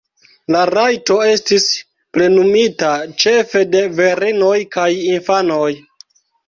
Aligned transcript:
La 0.53 0.61
rajto 0.69 1.17
estis 1.33 1.67
plenumita 2.17 2.91
ĉefe 3.25 3.65
de 3.77 3.87
virinoj 4.01 4.59
kaj 4.79 4.93
infanoj. 5.17 5.73